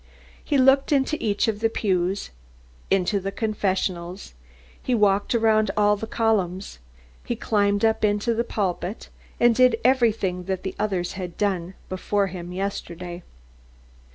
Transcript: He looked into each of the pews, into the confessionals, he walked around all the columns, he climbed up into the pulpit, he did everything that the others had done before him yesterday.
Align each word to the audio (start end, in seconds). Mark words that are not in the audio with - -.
He 0.43 0.57
looked 0.57 0.91
into 0.91 1.15
each 1.23 1.47
of 1.47 1.59
the 1.59 1.69
pews, 1.69 2.31
into 2.89 3.19
the 3.19 3.31
confessionals, 3.31 4.33
he 4.81 4.95
walked 4.95 5.35
around 5.35 5.69
all 5.77 5.95
the 5.95 6.07
columns, 6.07 6.79
he 7.23 7.35
climbed 7.35 7.85
up 7.85 8.03
into 8.03 8.33
the 8.33 8.43
pulpit, 8.43 9.09
he 9.37 9.49
did 9.49 9.79
everything 9.83 10.45
that 10.45 10.63
the 10.63 10.73
others 10.79 11.11
had 11.11 11.37
done 11.37 11.75
before 11.87 12.25
him 12.33 12.51
yesterday. 12.51 13.21